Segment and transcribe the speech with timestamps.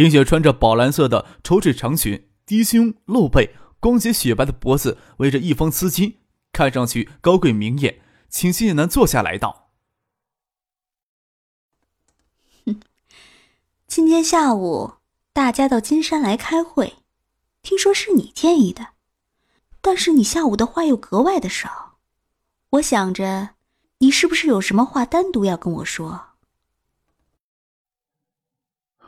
[0.00, 6.14] 林雪穿着宝蓝色的绸质长裙，低胸露背，光洁雪白的脖子围着一方丝巾，
[6.52, 8.00] 看上去高贵明艳。
[8.30, 9.72] 请谢南坐下来道
[12.64, 12.80] ：“哼，
[13.86, 14.94] 今天下午
[15.34, 16.94] 大家到金山来开会，
[17.60, 18.94] 听说是你建议的，
[19.82, 21.98] 但是你下午的话又格外的少。
[22.70, 23.50] 我想着，
[23.98, 26.28] 你是不是有什么话单独要跟我说？”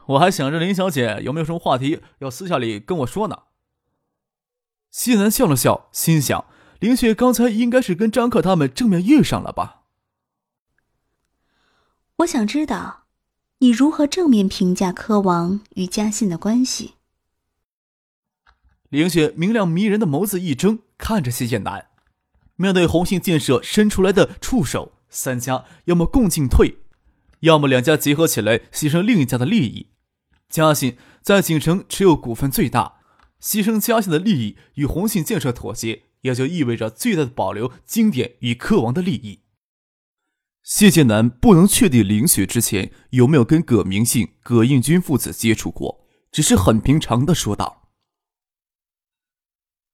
[0.06, 3.45] 我还想着林小姐有没有什么话题要私下里跟我说呢。
[4.91, 6.44] 西南笑了笑，心想：
[6.81, 9.83] 林雪刚才应该是跟张克他们正面遇上了吧？
[12.17, 13.05] 我想知道，
[13.59, 16.94] 你如何正面评价柯王与嘉信的关系？
[18.91, 21.87] 林雪明亮迷人的眸子一睁，看着谢剑南。
[22.56, 26.77] 面对红杏建设伸出来的触手，三家要么共进退，
[27.41, 29.92] 要么两家结合起来牺牲另一家的利益。
[30.53, 33.00] 嘉信在锦城持有股份最大，
[33.41, 39.41] 牺牲嘉信的利益与红信建设妥协，也就意味着最大的保留经典与克王的利益。
[40.62, 47.89] 谢剑南不能确定林雪之前有没有跟葛明信、葛应军父子接触过，只是很平常的说道：“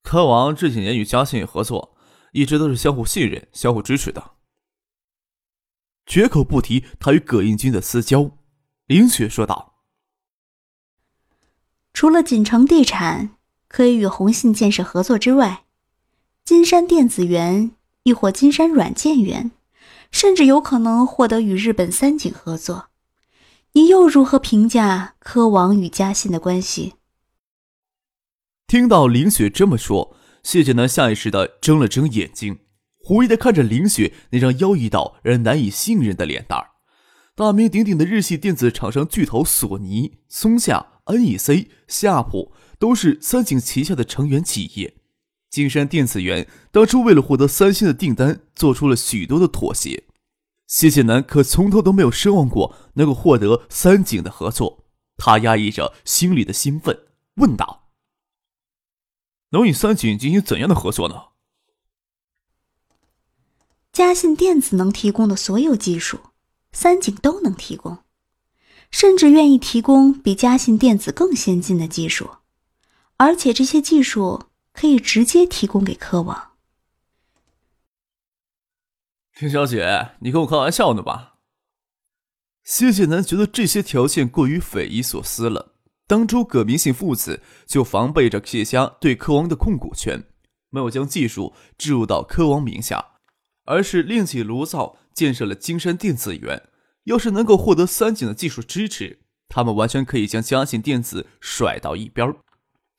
[0.03, 1.95] 柯王这几年与嘉信合作，
[2.33, 4.31] 一直都是相互信任、相互支持的，
[6.05, 8.37] 绝口不提他与葛应军的私交。”
[8.87, 9.78] 林雪说道。
[11.99, 13.31] 除了锦城地产
[13.67, 15.65] 可以与宏信建设合作之外，
[16.45, 17.71] 金山电子园
[18.03, 19.51] 亦或金山软件园，
[20.09, 22.87] 甚至有可能获得与日本三井合作。
[23.73, 26.93] 你又如何评价科王与嘉信的关系？
[28.65, 32.59] 听到林雪这么说，谢剑南下意识的睁了睁眼睛，
[33.03, 36.78] 狐疑的看着林雪那张妖异到让人难以信任的脸蛋儿。
[37.39, 40.87] 大名鼎鼎的日系电子厂商巨头索尼、松下。
[41.05, 44.97] NEC、夏普都是三井旗下的成员企业。
[45.49, 50.03] 金山电子园当初为了获得三星的订单，做出了许多的妥协。
[50.67, 54.83] 谢谢南可从头都没有奢望过能够获得三井的合作。
[55.15, 57.05] 他压抑着心里的兴奋，
[57.35, 57.89] 问道
[59.51, 61.15] ：“能与三井进行怎样的合作呢？”
[63.93, 66.19] 嘉信电子能提供的所有技术，
[66.71, 67.99] 三井都能提供。
[68.91, 72.37] 甚至愿意提供比嘉信电子更先进的技术，
[73.17, 76.53] 而且这些技术可以直接提供给科网。
[79.39, 81.35] 林小姐，你跟我开玩笑呢吧？
[82.63, 85.75] 谢谢南觉得这些条件过于匪夷所思了。
[86.07, 90.23] 当初葛明信父子就防备着谢家对科王的控股权，
[90.71, 93.19] 没有将技术置入到科王名下，
[93.65, 96.69] 而是另起炉灶建设了金山电子园。
[97.03, 99.19] 要是能够获得三井的技术支持，
[99.49, 102.33] 他们完全可以将嘉信电子甩到一边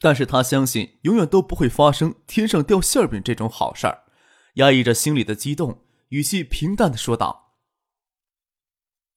[0.00, 4.04] 但是他相信永远都不会发生天上掉馅饼这种好事儿。
[4.54, 7.54] 压抑着心里的激动，语气平淡的说道：“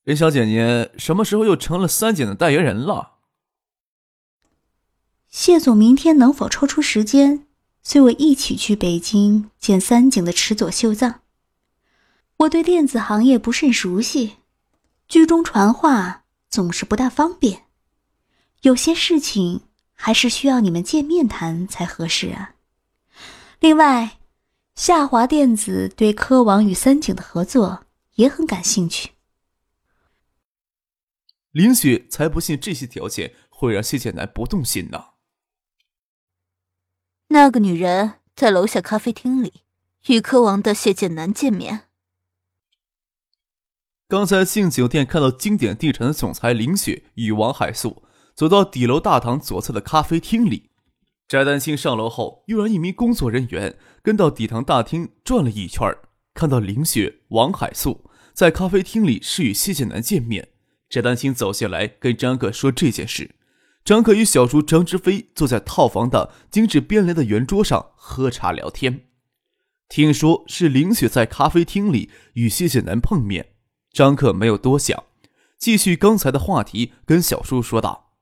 [0.04, 3.18] 林小姐，您什么时候又成了三井的代言人了？”
[5.28, 7.48] 谢总明天能否抽出时间，
[7.82, 11.23] 随我一起去北京见三井的池佐秀藏？
[12.38, 14.38] 我对电子行业不甚熟悉。
[15.08, 17.66] 居中传话总是不大方便，
[18.62, 22.56] 有些事情还是需要你们见面谈才合适啊。
[23.60, 24.18] 另外，
[24.74, 27.86] 夏华电子对科王与三井的合作
[28.16, 29.12] 也很感兴趣。
[31.52, 35.10] 林雪才不信这些条件会让谢剑南不动心呢。
[37.28, 39.62] 那个女人在楼下咖啡厅里
[40.08, 41.90] 与科王的谢剑南见面。
[44.08, 48.04] 刚才进酒店看到经典地产的总裁林雪与王海素
[48.36, 50.70] 走到底楼大堂左侧的咖啡厅里，
[51.28, 55.96] 翟丹青上楼后又让一名工作人员跟到底堂大厅转了一圈，
[56.34, 60.50] 看到林雪、王海素在咖啡厅里是与谢剑南见面。
[60.90, 63.36] 翟丹青走下来跟张克说这件事。
[63.84, 69.08] 张克与小叔张之飞坐在套房的精致边帘的圆桌上喝茶聊天，
[69.90, 73.53] 听说是林雪在咖啡厅里与谢剑南碰面。
[73.94, 75.04] 张克没有多想，
[75.60, 78.16] 继续刚才的话题，跟小叔说道：“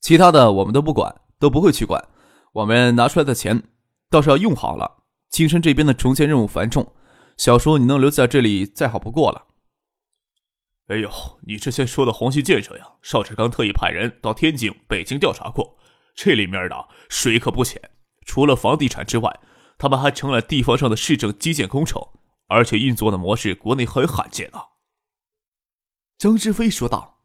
[0.00, 2.08] 其他的我们都不管，都不会去管。
[2.52, 3.64] 我们拿出来的钱
[4.08, 5.02] 倒是要用好了。
[5.28, 6.94] 青山这边的重建任务繁重，
[7.36, 9.46] 小叔你能留在这里再好不过了。
[10.86, 11.10] 哎呦，
[11.42, 15.76] 你之前说的红旗建设呀，邵志刚特意派人到天津、北京调查过，
[16.14, 17.90] 这里面的水可不浅。
[18.24, 19.40] 除了房地产之外，
[19.76, 22.00] 他们还成了地方上的市政基建工程，
[22.46, 24.64] 而且运作的模式国内很罕见啊。
[26.18, 27.20] 张志飞说道：“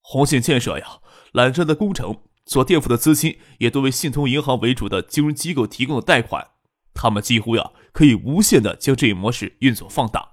[0.00, 1.00] 红线建设呀，
[1.32, 6.50] 揽着的工程所垫付的资金也都为信通银行为主的金融机构提供的贷款，
[6.92, 10.32] 他们几乎呀可以无限的将这一模式运作放大。”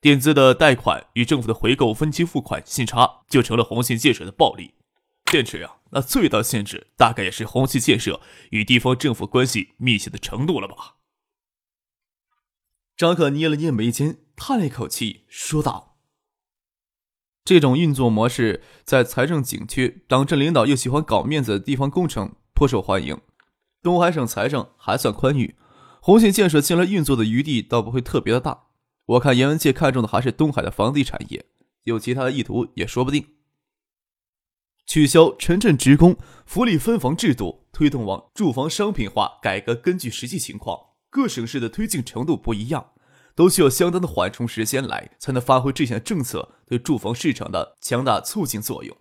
[0.00, 4.74] 垫资的贷款与政府的回购分期付款信差，就成了红线建设的暴利。
[5.30, 8.20] 限制呀，那最大限制大概也是红信建设
[8.50, 10.96] 与地方政府关系密切的程度了吧？
[12.96, 15.96] 张可捏了捏眉间，叹了一口气，说道
[17.44, 23.20] ：“这种运作模式在财政紧缺、党政领导又喜欢搞面子的地方工程颇受欢迎。
[23.82, 25.56] 东海省财政还算宽裕，
[26.00, 28.66] 红信建设将来运作的余地倒不会特别的大。”
[29.06, 31.44] 我看严文界看中的还是东海的房地产业，
[31.82, 33.26] 有其他的意图也说不定。
[34.86, 36.16] 取消城镇职工
[36.46, 40.78] 福利分房制度，推动往住房商品化改革，根据实际情况，
[41.14, 42.90] 各省市的推进程度不一样，
[43.36, 48.96] 都需要相当的缓冲时间来，才能发挥这项政策对住房市场的强大促进作用。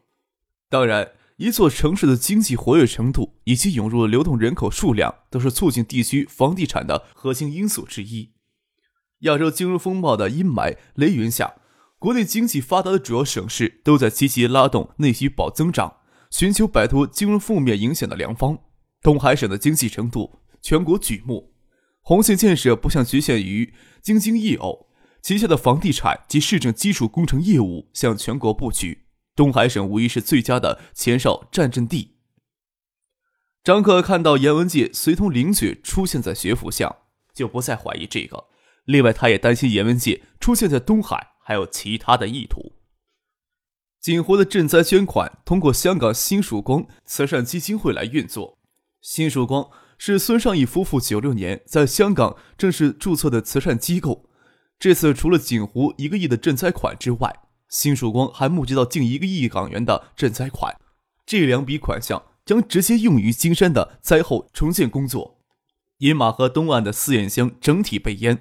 [0.70, 8.34] 当然，一座城市的经济活跃程度以及涌入的流动人口数量，都是促进地区房地产的核心因素之一。
[9.22, 11.56] 亚洲金融风暴的阴霾雷云下，
[11.98, 15.98] 国内经济发达的主要省市都在积极拉动内需保增长，
[16.30, 18.60] 寻求摆脱金融负面影响的良方。
[19.02, 21.53] 东海省的经济程度全国举目，
[22.04, 24.90] 红线建设不像局限于京津冀偶，
[25.22, 29.06] 旗下的房地产及市政基础工程业务向全国布局。
[29.36, 32.18] 东海省无疑是最佳的前哨战阵地。
[33.64, 36.98] 张克看到严文界随同林雪出现在学府巷，
[37.34, 38.48] 就不再怀疑这个。
[38.84, 42.74] 另外，他也担心严文界出现在东海还有其他的意图。
[44.02, 48.60] 锦湖的赈灾捐款通过香港新曙光慈善基金会来运作。
[49.02, 49.70] 新曙光
[50.06, 54.30] 是孙尚义夫妇九六年在香港正式注册的慈善机构。
[54.78, 57.34] 这次除了锦湖一个亿的赈灾款之外，
[57.70, 60.76] 新曙光还募集到近一个亿港元的赈灾款。
[61.26, 65.40] 这两笔款项将直接用于金山的灾后重建工作。
[66.00, 68.38] 饮马河东岸的四眼乡整体被淹。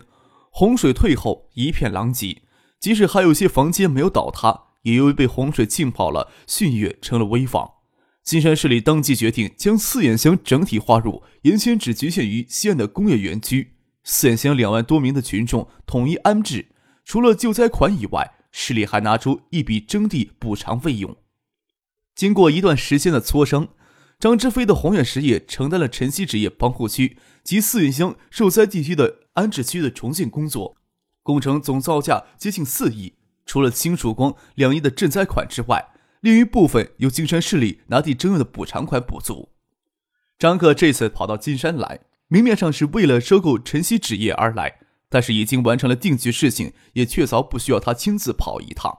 [0.50, 2.42] 洪水退后，一片狼藉。
[2.80, 7.74] 即使还有些房间没有倒塌，也由于被洪水浸泡了，逊月成了危房。
[8.22, 13.74] 金山市里当即决定将四眼乡整体划入，原先只局限于西岸的工业园区。
[14.04, 16.68] 四眼乡两万多名的群众统一安置。
[17.04, 21.16] 除了救灾款以外，市里还拿出一笔征地补偿费用。
[22.14, 23.68] 经过一段时间的磋商，
[24.20, 29.22] 张之飞的宏远实业承担了晨曦纸业棚户区及四眼乡受灾地区的。
[29.34, 30.76] 安置区的重建工作，
[31.22, 33.14] 工程总造价接近四亿。
[33.46, 35.91] 除了新曙光两亿的赈灾款之外，
[36.22, 39.48] 另一部分由金山市里拿地征用的补偿款补足。
[40.38, 41.98] 张克这次跑到金山来，
[42.28, 44.78] 明面上是为了收购晨曦纸业而来，
[45.08, 48.96] 但是已经完成了定局事情，也确凿不需要他亲自跑一趟。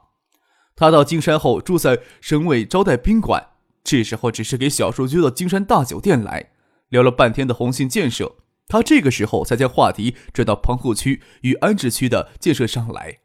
[0.75, 3.51] 他到金山后住在省委招待宾馆，
[3.85, 6.51] 这时候只是给小树约到金山大酒店来，
[6.89, 8.35] 聊了半天的红信建设。
[8.68, 13.19] 他这个时候才将话题转到棚户区与安置区的建设上来。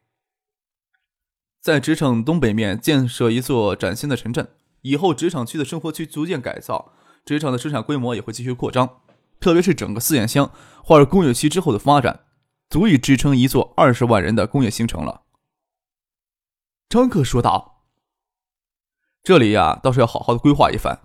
[1.69, 4.49] 在职场东北面建设一座崭新的城镇，
[4.81, 6.95] 以后职场区的生活区逐渐改造，
[7.27, 9.03] 职场的生产规模也会继续扩张。
[9.39, 10.51] 特别是整个四眼乡
[10.83, 12.21] 划入工业区之后的发展，
[12.71, 15.25] 足以支撑一座二十万人的工业新城了。
[16.89, 17.85] 张克说道
[19.23, 20.99] ：“这里呀，倒是要好好的规划一番。”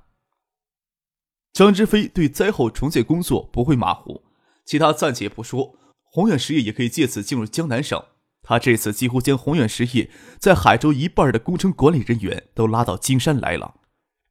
[1.52, 4.24] 张之飞对灾后重建工作不会马虎，
[4.64, 8.02] 其他暂且不说，宏远实业也可以借此进入江南省。
[8.44, 13.76] 他这次几乎将宏远实业在海州一半的工程管理人员都拉到金山来了。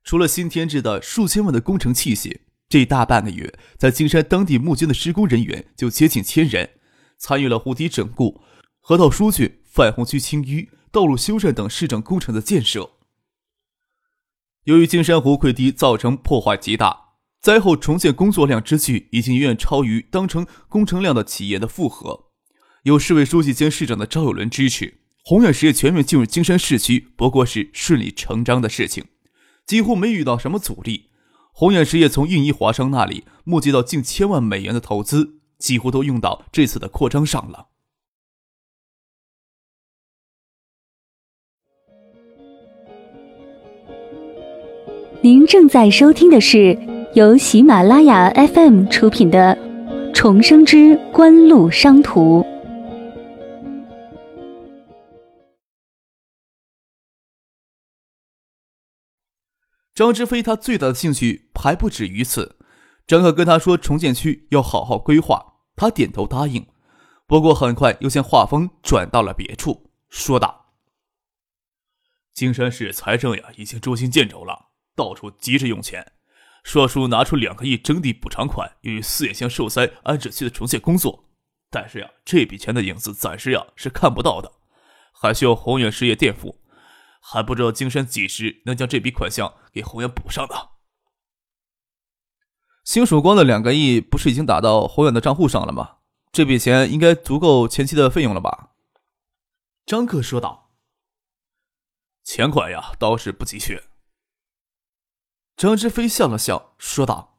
[0.04, 6.70] 除了新添置的数千万的工程器械，这大半个月在金山当地募捐的施工人员就接近千人，
[7.18, 8.42] 参与了湖堤整固、
[8.80, 12.90] 河道疏浚、泛洪区清淤、道路修缮等市政工程的建设。
[14.64, 17.00] 由于金山湖溃堤造成破坏极大。
[17.40, 22.26] 灾后重建工作量之巨，已经远远超于当成工程量的企业的负荷。
[22.82, 29.04] 有市委书记兼市长的赵有伦支持，宏远实业全面进入金山市区，不过是顺理成章的事情，
[29.64, 31.10] 几乎没遇到什么阻力。
[31.52, 37.68] 宏远实业从印尼华商那里募集到近千万美元的投资，几乎都用到这次的扩张上了。
[45.20, 46.76] 您正在收听的是
[47.14, 49.56] 由喜马拉雅 FM 出品的
[50.12, 52.40] 《重生之官路商途》。
[60.02, 62.58] 张之飞他最大的兴趣还不止于此。
[63.06, 66.66] 张克跟他说重建区要好好规划，他点头答应。
[67.28, 70.72] 不过很快又将画风转到了别处，说道
[72.34, 76.12] ：“金山市财政呀，已经捉襟见肘了，到处急着用钱。
[76.64, 81.28] 说叔拿出两个亿征地补偿款，用于四眼乡受灾安置区的重建工作。
[81.70, 84.50] 但是呀，这笔钱的影子暂时呀是看不到的，
[85.12, 86.58] 还需要宏远实业垫付。
[87.24, 90.70] 还不知道金山几时能将这笔款项给宏远补上呢？
[92.84, 95.98] 星曙光的两个亿不是已经打到宏远的账户上了吗？
[96.32, 98.70] 这笔钱应该足够前期的费用了吧？
[99.86, 100.72] 张克说道。
[102.24, 103.84] 钱款呀，倒是不急缺。
[105.56, 107.38] 张之飞笑了笑，说道：“，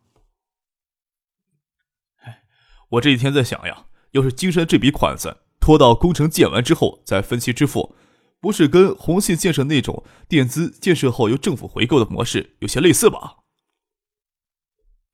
[2.91, 7.95] 我这几天在想呀，要是金山这笔款子拖到工程建完之后再分期支付，
[8.43, 13.37] 不是跟红信建设那种垫资建设后由政府回购的模式有些类似吧？”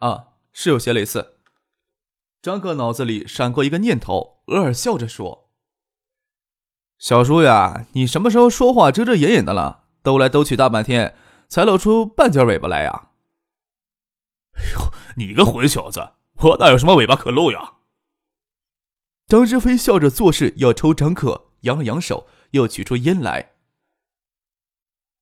[0.01, 1.37] 啊，是有些类似。
[2.41, 5.51] 张克脑子里闪过一个念头，偶尔笑着说
[6.97, 9.83] ：“小叔呀，你什么时候说话遮遮掩掩的了？
[10.01, 11.15] 兜来兜去大半天，
[11.47, 13.11] 才露出半截尾巴来呀
[14.57, 17.75] ？”“哎呦，你个混小子，我哪有什么尾巴可露呀？”
[19.27, 23.51] 张志飞笑着做事要抽张可，扬了扬手，又取出烟来。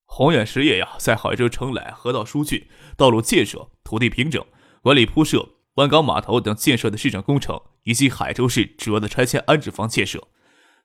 [0.05, 4.45] 宏远实业呀，在海州承揽河道疏浚、道路建设、土地平整、
[4.81, 5.53] 管理铺设。
[5.75, 10.27] 万港码头等建设的市政工程，以及海州市主要的拆迁安置房建设，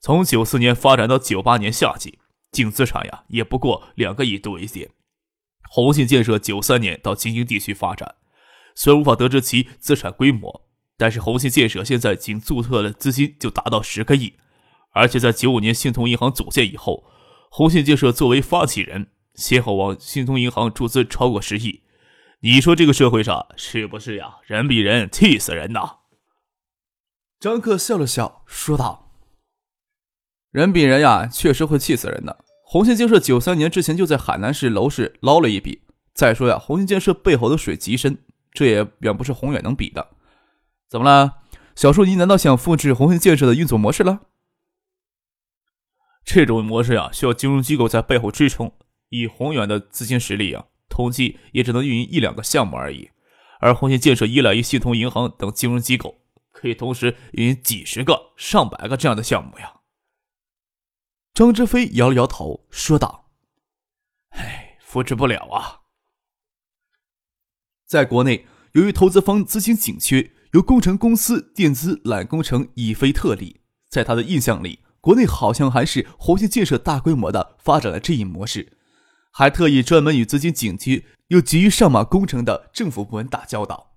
[0.00, 2.18] 从九四年发展到九八年夏季，
[2.50, 4.90] 净资产呀也不过两个亿多一些。
[5.70, 8.16] 宏信建设九三年到京津地区发展，
[8.74, 10.68] 虽然无法得知其资产规模，
[10.98, 14.34] 但是宏信建设现在仅注册的资金就达到十个亿，
[14.92, 17.04] 而且在九五年信通银行组建以后，
[17.50, 21.82] 红信建设作为发起人，先后往信通银行注资超过十亿。
[22.40, 24.36] 你说这个社会上是不是呀？
[24.44, 25.98] 人比人气死人呐！
[27.38, 29.12] 张克笑了笑，说道
[30.50, 32.44] ：“人比人呀，确实会气死人的。
[32.64, 35.82] 红信建设九三年之前就在海南市楼市捞了一笔。
[36.14, 38.18] 再说呀，红信建设背后的水极深，
[38.52, 40.08] 这也远不是宏远能比的。
[40.88, 41.42] 怎么了，
[41.74, 42.04] 小树？
[42.04, 44.20] 你难道想复制红信建设的运作模式了？
[46.24, 48.72] 这种模式呀，需要金融机构在背后支撑。
[49.08, 53.12] 以宏远的资金实力呀。”统计也只能运营一两个项目而已，
[53.60, 59.80] 而红信建设依赖于信通银行等金融机构，可以同时运营几十个、上百个这样的项目呀。
[61.32, 63.30] 张之飞摇了摇头，说道
[64.36, 65.80] ：“唉，扶持不了啊。
[67.86, 73.62] 在国内，由于投资方资金紧缺，由工程公司垫资揽工程已非特例。
[73.88, 78.78] 在他的印象里，国内好像还是红信建设大规模的发展了这一模式。”
[79.34, 83.92] 还特意专门与资金紧缺又急于上马工程的政府部门打交道。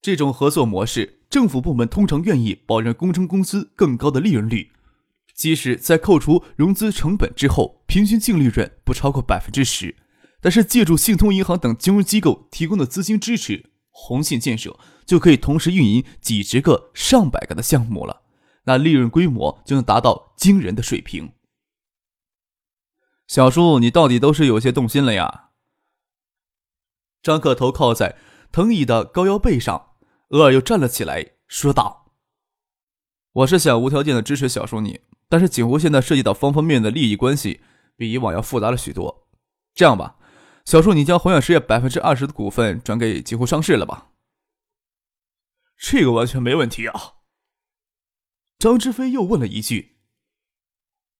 [0.00, 4.70] 这种合作模式，政府部门通常愿意保证工程公司更高的利润率，
[5.34, 9.96] 即使在扣除融资成本之后，平均净利润不超过百分之十。
[10.40, 18.22] 但是，借助信通银行等金融机构提供的资金支持，红信建设就可以同时运营几十个、上百个的项目了，
[18.66, 21.32] 那利润规模就能达到惊人的水平。
[23.26, 25.50] 小叔，你到底都是有些动心了呀？
[27.22, 28.16] 张克头靠在
[28.52, 29.94] 藤椅的高腰背上，
[30.28, 32.12] 偶尔又站了起来，说道
[33.32, 37.60] ：“我是想无条件的支持小叔你，但是锦湖现在涉及到方方面面的利益关系，
[37.96, 39.26] 比以往要复杂了许多。
[39.74, 40.16] 这样吧，
[40.64, 44.10] 小叔，你将宏远实业百分之二十的股份转给锦湖上市了吧？
[45.76, 47.14] 这个完全没问题啊。”
[48.66, 49.98] 张之飞又问了一句。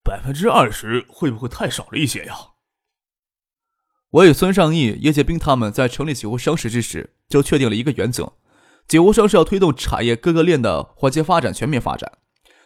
[0.02, 2.34] 百分之二十会不会太少了一些呀？
[4.10, 8.32] 我与孙尚义、叶剑兵他们在成立九湖商事之时，就确定了一个原则：
[8.88, 12.18] 九湖商是要推动产业各个链的环节发展、全面发展。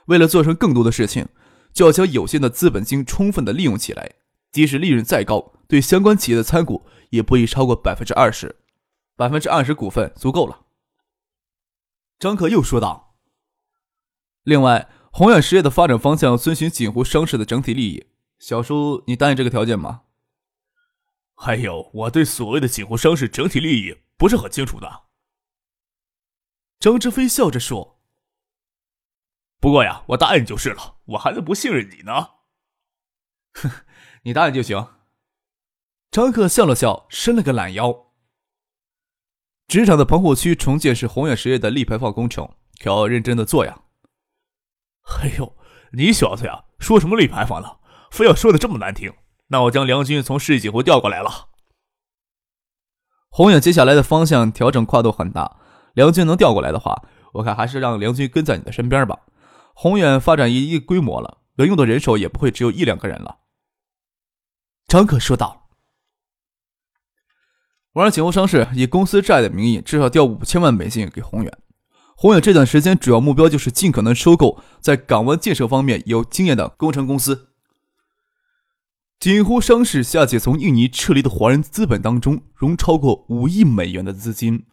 [0.06, 1.28] 为了做成更多的事情，
[1.75, 4.14] 就要将有限的资本金充分的利用起来。
[4.50, 8.56] 即使利润再高，对相关企业的参股也不宜超过百分之二十。
[9.14, 10.64] 百分之二十股份足够了。
[12.18, 13.08] 张可又说道
[14.44, 18.06] ：“另外。”宏远实业的发展方向遵循锦湖商事的整体利益，
[18.38, 20.02] 小叔，你答应这个条件吗？
[21.35, 25.06] 还有，我对所谓的锦湖商事整体利益不是很清楚的。
[26.78, 28.00] 张志飞笑着说
[29.59, 32.12] ：“不过呀，我答应就是了，我还能不信任你呢？”
[33.61, 33.68] 哼，
[34.23, 34.94] 你答应就行。
[36.12, 38.12] 张克笑了笑，伸了个懒腰。
[39.66, 42.49] 职场的棚户区重建是宏远实业的立牌坊工程，
[42.80, 43.82] 可要认真的做呀。
[45.21, 45.57] 哎呦，
[45.92, 47.78] 你小子呀，说什么立牌坊呢？
[48.11, 49.12] 非要说的这么难听，
[49.49, 51.49] 那我将梁军从市井湖调过来了。
[53.30, 55.59] 宏远接下来的方向调整跨度很大，
[55.95, 57.04] 梁军能调过来的话，
[57.35, 59.21] 我看还是让梁军跟在你的身边吧。
[59.75, 63.38] 宏远发展一定规模了，能用的人手也不会只有一两个人了。
[64.87, 65.69] 张可说道。
[67.92, 71.59] 我让景湖商事以公司债的名义，至少调五千万美金给宏远。
[72.20, 77.48] 宏远这段时间主要目标就是尽可能收购在港湾建设方面有经验的工程公司。
[79.18, 84.66] 锦湖商事下届从印尼撤离的华人资本当中融超过五亿美元的资金，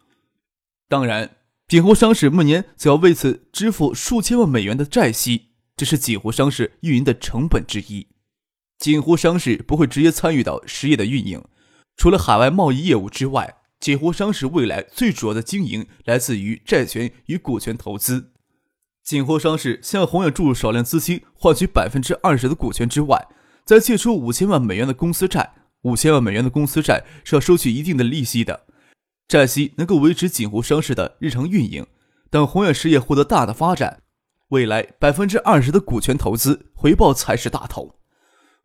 [0.90, 1.36] 当然，
[1.66, 8.08] 锦湖商事每年则要为此支付数千万美元的债息，这是锦湖商事运营的成本之一。
[8.78, 11.42] 锦湖商事不会直接参与到实业的运营。
[11.96, 18.32] 除了海外贸易业务之外，锦湖商事未来最主要的经营来自于债权与股权投资。
[19.04, 23.28] 锦湖商事向宏远注入少量资金，换取百分之二十的股权之外，
[23.64, 25.54] 再借出五千万美元的公司债。
[25.82, 28.66] 五千万美元的公司债是要收取一定的利息的，
[29.28, 31.86] 债息能够维持锦湖商事的日常运营。
[32.30, 34.02] 等宏远实业获得大的发展，
[34.48, 37.94] 未来百分之二十的股权投资回报才是大头。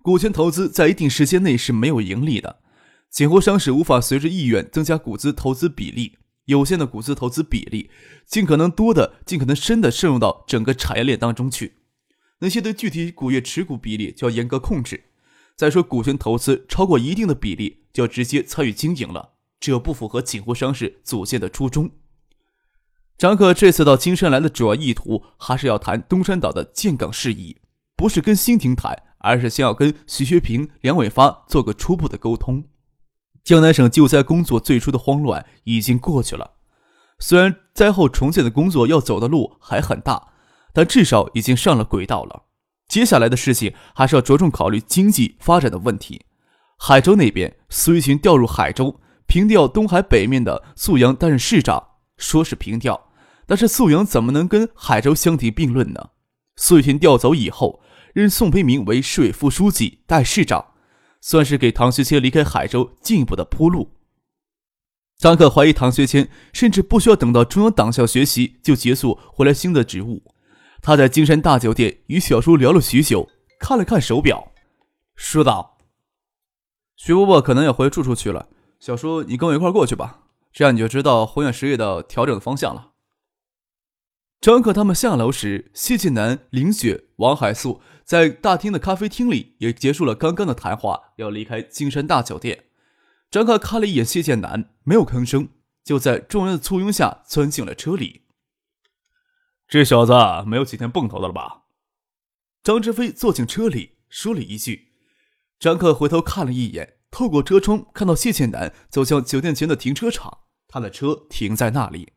[0.01, 2.62] 股权投资在一定时间内是没有盈利的。
[3.13, 7.91] 锦湖商事无法随着意愿增加股资投资比例，有限的股资投资比例，
[8.25, 11.75] 尽可能多的、尽可能深的渗入到整个产业链当中去。
[12.39, 15.11] 那些对具体股业持股比例就要严格控制。
[15.55, 21.91] 再说股权投资超过一定的比例，就要直接参与经营了，这不符合锦湖商事组建的初衷。
[23.15, 27.57] 张克这次到金山来的主要意图，还是要谈东山岛的建港事宜，
[27.95, 32.69] 不是跟新亭谈，而是先要跟徐学平、梁伟发做个初步的沟通。
[33.43, 36.51] 江南省救灾工作最初的慌乱已经过去了，
[37.19, 40.29] 虽然灾后重建的工作要走的路还很大，
[40.71, 42.43] 但至少已经上了轨道了。
[42.87, 46.25] 接下来的事情还是要着重考虑经济发展的问题。
[46.77, 51.83] 海州那边，苏玉群调入海州，平调东海北面的宿阳担任市长，
[52.15, 53.09] 说是平调，
[53.45, 56.11] 但是宿阳怎么能跟海州相提并论呢？
[56.55, 57.81] 苏玉群调走以后，
[58.13, 60.67] 任宋培明为市委副书记，代市长。
[61.25, 63.91] 算是给唐学谦离开海州进一步的铺路。
[65.17, 70.21] 张克怀疑唐学谦甚至不需要等到中央党校学习就结束回来新的职务。
[70.81, 74.51] 他在金山大酒店与小叔聊了许久，看了看手表，
[75.15, 75.77] 说道
[76.97, 78.49] ：“徐伯伯可能要回住处去了，
[78.81, 82.89] 小叔你跟我一块过去吧，这样你就知道宏远实业的调整的方向了。”
[84.41, 87.79] 张克他们下楼时，谢晋南、林雪、王海素。
[88.03, 92.65] 在大厅的咖啡厅里，也结束了刚刚的谈话，要离开金山大酒店。
[93.31, 95.49] 张克看了一眼谢剑南，没有吭声，
[95.83, 98.25] 就在众人的簇拥下钻进了车里。
[99.67, 100.13] 这小子
[100.45, 101.63] 没有几天蹦头的了吧？
[102.61, 104.93] 张志飞坐进车里，说了一句。
[105.57, 112.13] 张克回头看了一眼，透过车窗看到谢剑南走向酒店前的停车场，他的车停在那里。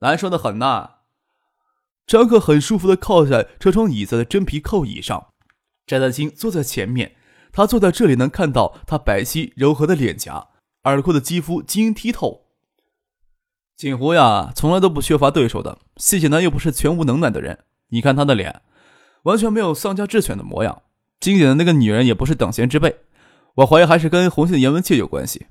[0.00, 1.03] 难受的很呐。
[2.06, 5.28] 张克很舒服的靠在车窗椅子的真皮靠椅上，
[5.86, 7.16] 翟丹青坐在前面。
[7.56, 10.48] 他坐在这里能看到他白皙柔和的脸颊，
[10.82, 12.46] 耳廓的肌肤晶莹剔透。
[13.76, 15.78] 锦湖呀，从来都不缺乏对手的。
[15.96, 18.62] 谢谢南又不是全无能耐的人，你看他的脸，
[19.22, 20.82] 完全没有丧家之犬的模样。
[21.20, 22.96] 金姐的那个女人也不是等闲之辈，
[23.54, 25.46] 我怀疑还是跟红杏的严文界有关系。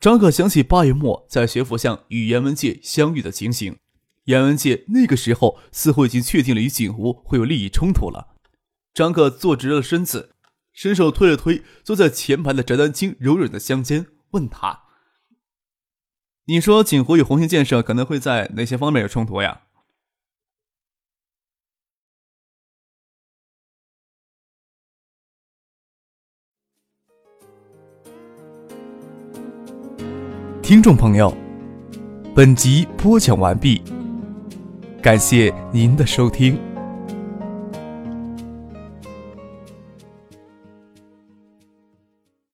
[0.00, 3.78] 张克想起八月末在学府巷与严文界相遇的情形。
[4.24, 8.36] 严文界那个时候似乎已经确定了与景湖会有利益冲突了。
[8.94, 10.34] 张克坐直了身子，
[10.72, 14.82] 伸手推了推坐在前排的翟丹青柔软的香肩，问他
[16.46, 19.62] ：“你说景湖与红星建设可能会在哪些方面有冲突呀？”
[30.62, 31.36] 听众朋友，
[32.34, 33.82] 本集播讲完毕。
[35.02, 36.71] 感谢您的收听。